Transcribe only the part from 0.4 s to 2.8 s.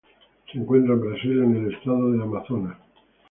Se encuentra en Brasil en el Estado de Amazonas.